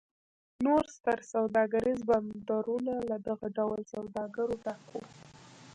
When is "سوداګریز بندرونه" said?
1.33-2.93